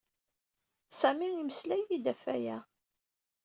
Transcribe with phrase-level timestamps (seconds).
[0.99, 2.57] Sami imeslay-iyi-d ɣef waya.